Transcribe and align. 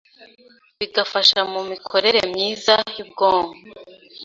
bigafasha 0.79 1.39
mu 1.51 1.61
mikorere 1.71 2.19
myiza 2.31 2.73
y’ubwonko. 2.95 3.57